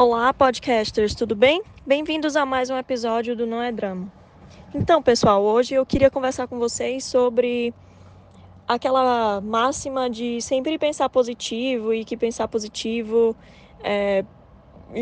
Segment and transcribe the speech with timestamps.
[0.00, 1.62] Olá, podcasters, tudo bem?
[1.84, 4.10] Bem-vindos a mais um episódio do Não é Drama.
[4.74, 7.74] Então, pessoal, hoje eu queria conversar com vocês sobre
[8.66, 13.36] aquela máxima de sempre pensar positivo e que pensar positivo
[13.84, 14.24] é,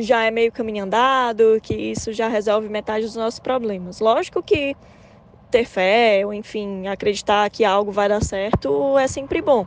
[0.00, 4.00] já é meio caminho andado, que isso já resolve metade dos nossos problemas.
[4.00, 4.74] Lógico que
[5.48, 9.64] ter fé, ou enfim, acreditar que algo vai dar certo é sempre bom.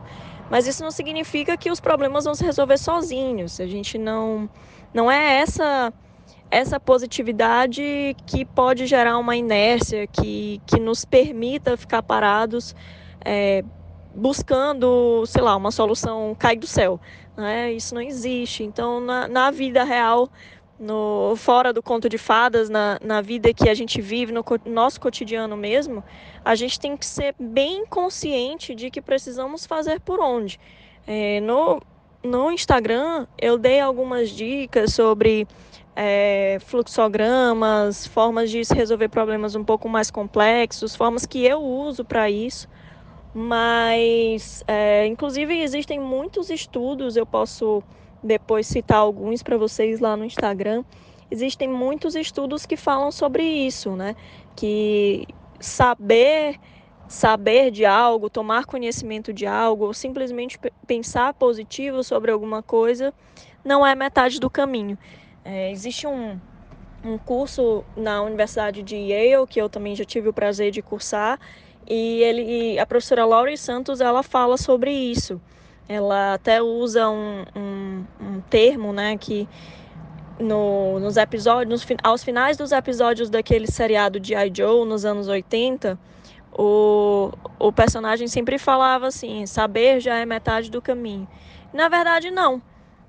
[0.52, 3.62] Mas isso não significa que os problemas vão se resolver sozinhos.
[3.62, 4.50] A gente não
[4.94, 5.94] não é essa
[6.52, 7.82] essa positividade
[8.28, 12.76] que pode gerar uma inércia que, que nos permita ficar parados
[13.24, 13.64] é,
[14.14, 17.00] buscando, sei lá, uma solução cai do céu.
[17.38, 17.72] Né?
[17.72, 18.66] Isso não existe.
[18.66, 20.30] Então, na, na vida real,
[20.82, 25.00] no fora do conto de fadas, na, na vida que a gente vive, no nosso
[25.00, 26.04] cotidiano mesmo,
[26.44, 30.60] a gente tem que ser bem consciente de que precisamos fazer por onde.
[31.06, 31.80] É, no,
[32.24, 35.48] no Instagram, eu dei algumas dicas sobre
[35.96, 42.28] é, fluxogramas, formas de resolver problemas um pouco mais complexos, formas que eu uso para
[42.28, 42.68] isso.
[43.36, 47.84] Mas, é, inclusive, existem muitos estudos, eu posso
[48.24, 50.84] depois citar alguns para vocês lá no Instagram.
[51.30, 54.16] Existem muitos estudos que falam sobre isso, né?
[54.56, 55.26] Que
[55.60, 56.60] saber
[57.08, 63.14] saber de algo, tomar conhecimento de algo, ou simplesmente pensar positivo sobre alguma coisa,
[63.66, 64.98] não é metade do caminho.
[65.44, 66.40] É, existe um,
[67.04, 71.38] um curso na Universidade de Yale, que eu também já tive o prazer de cursar,
[71.86, 75.42] e ele, a professora Laurie Santos, ela fala sobre isso
[75.92, 77.91] ela até usa um, um
[78.42, 79.48] termo, né, que
[80.40, 84.52] no, nos episódios, nos, aos finais dos episódios daquele seriado de I.
[84.54, 85.98] Joe, nos anos 80,
[86.54, 91.28] o, o personagem sempre falava assim, saber já é metade do caminho.
[91.74, 92.62] Na verdade, não.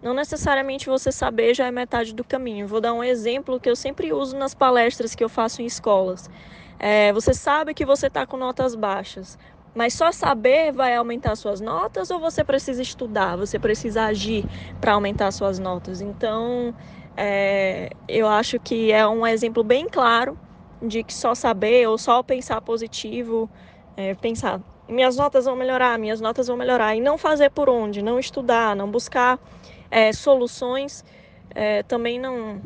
[0.02, 2.66] Não necessariamente você saber já é metade do caminho.
[2.66, 6.28] Vou dar um exemplo que eu sempre uso nas palestras que eu faço em escolas.
[6.78, 9.38] É, você sabe que você está com notas baixas,
[9.74, 14.46] mas só saber vai aumentar suas notas ou você precisa estudar, você precisa agir
[14.80, 16.00] para aumentar suas notas?
[16.00, 16.74] Então,
[17.16, 20.38] é, eu acho que é um exemplo bem claro
[20.80, 23.48] de que só saber ou só pensar positivo,
[23.96, 28.02] é, pensar minhas notas vão melhorar, minhas notas vão melhorar, e não fazer por onde,
[28.02, 29.38] não estudar, não buscar
[29.90, 31.04] é, soluções,
[31.54, 32.60] é, também não,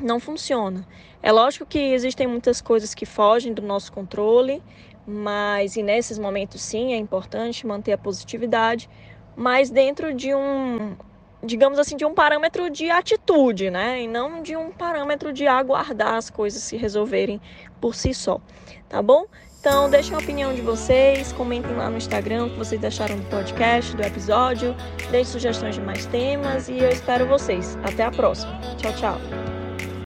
[0.00, 0.86] não funciona.
[1.22, 4.62] É lógico que existem muitas coisas que fogem do nosso controle,
[5.06, 8.88] mas e nesses momentos sim é importante manter a positividade,
[9.36, 10.96] mas dentro de um,
[11.42, 14.02] digamos assim, de um parâmetro de atitude, né?
[14.02, 17.40] E não de um parâmetro de aguardar as coisas se resolverem
[17.80, 18.40] por si só,
[18.88, 19.26] tá bom?
[19.62, 23.24] Então, deixem a opinião de vocês, comentem lá no Instagram o que vocês acharam do
[23.30, 24.74] podcast, do episódio,
[25.12, 27.78] deixem sugestões de mais temas e eu espero vocês.
[27.84, 28.58] Até a próxima.
[28.76, 29.51] Tchau, tchau.